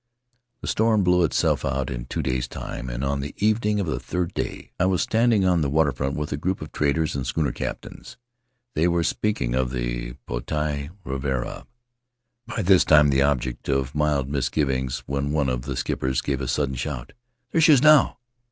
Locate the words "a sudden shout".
16.41-17.13